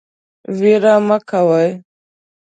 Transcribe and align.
ویره 0.59 0.93
مه 1.07 1.17
کوئ 1.29 1.69